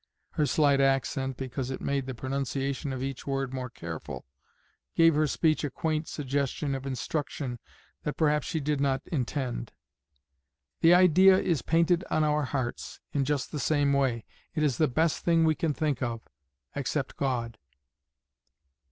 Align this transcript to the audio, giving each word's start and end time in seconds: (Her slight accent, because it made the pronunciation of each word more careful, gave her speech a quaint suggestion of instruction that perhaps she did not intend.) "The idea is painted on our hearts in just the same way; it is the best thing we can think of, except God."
(Her 0.31 0.47
slight 0.47 0.81
accent, 0.81 1.37
because 1.37 1.69
it 1.69 1.79
made 1.79 2.07
the 2.07 2.15
pronunciation 2.15 2.91
of 2.91 3.03
each 3.03 3.27
word 3.27 3.53
more 3.53 3.69
careful, 3.69 4.25
gave 4.95 5.13
her 5.13 5.27
speech 5.27 5.63
a 5.63 5.69
quaint 5.69 6.07
suggestion 6.07 6.73
of 6.73 6.87
instruction 6.87 7.59
that 8.01 8.17
perhaps 8.17 8.47
she 8.47 8.59
did 8.59 8.81
not 8.81 9.03
intend.) 9.11 9.73
"The 10.79 10.95
idea 10.95 11.37
is 11.37 11.61
painted 11.61 12.03
on 12.09 12.23
our 12.23 12.45
hearts 12.45 12.99
in 13.13 13.25
just 13.25 13.51
the 13.51 13.59
same 13.59 13.93
way; 13.93 14.25
it 14.55 14.63
is 14.63 14.79
the 14.79 14.87
best 14.87 15.23
thing 15.23 15.43
we 15.43 15.53
can 15.53 15.71
think 15.75 16.01
of, 16.01 16.21
except 16.75 17.15
God." 17.15 17.59